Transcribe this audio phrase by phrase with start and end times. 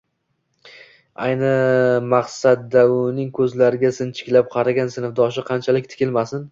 [1.25, 1.51] Ayni
[2.13, 6.39] maqsaddauning ko'zlariga sinchiklab qaragan sinfdoshi qanchalik tikilmasin